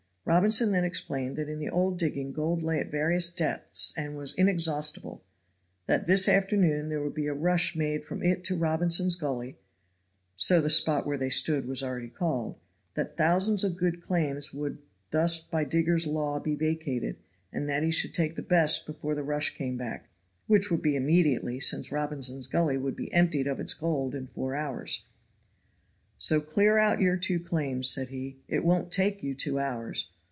Robinson 0.23 0.71
then 0.71 0.83
explained 0.85 1.35
that 1.37 1.49
in 1.49 1.57
the 1.57 1.67
old 1.67 1.97
digging 1.97 2.31
gold 2.31 2.61
lay 2.61 2.79
at 2.79 2.91
various 2.91 3.29
depths 3.31 3.91
and 3.97 4.15
was 4.15 4.35
inexhaustible; 4.37 5.23
that 5.87 6.05
this 6.05 6.29
afternoon 6.29 6.87
there 6.87 7.01
would 7.01 7.15
be 7.15 7.25
a 7.25 7.33
rush 7.33 7.75
made 7.75 8.05
from 8.05 8.21
it 8.21 8.43
to 8.45 8.55
Robinson's 8.55 9.15
Gully 9.15 9.57
(so 10.35 10.61
the 10.61 10.69
spot 10.69 11.05
where 11.07 11.17
they 11.17 11.31
stood 11.31 11.65
was 11.65 11.81
already 11.83 12.07
called); 12.07 12.55
that 12.93 13.17
thousands 13.17 13.63
of 13.63 13.75
good 13.75 13.99
claims 14.01 14.53
would 14.53 14.77
thus 15.09 15.41
by 15.41 15.63
diggers' 15.65 16.07
law 16.07 16.39
be 16.39 16.53
vacated; 16.55 17.17
and 17.51 17.67
that 17.67 17.83
he 17.83 17.91
should 17.91 18.13
take 18.13 18.35
the 18.35 18.41
best 18.43 18.85
before 18.85 19.15
the 19.15 19.23
rush 19.23 19.55
came 19.57 19.75
back, 19.75 20.07
which 20.45 20.69
would 20.71 20.83
be 20.83 20.95
immediately, 20.95 21.59
since 21.59 21.91
Robinson's 21.91 22.47
Gully 22.47 22.77
would 22.77 22.95
be 22.95 23.11
emptied 23.11 23.47
of 23.47 23.59
its 23.59 23.73
gold 23.73 24.13
in 24.13 24.27
four 24.27 24.55
hours. 24.55 25.03
"So 26.17 26.39
clear 26.39 26.77
out 26.77 27.01
your 27.01 27.17
two 27.17 27.39
claims," 27.39 27.89
said 27.89 28.09
he. 28.09 28.37
"It 28.47 28.63
won't 28.63 28.91
take 28.91 29.23
you 29.23 29.33
two 29.33 29.57
hours. 29.57 30.07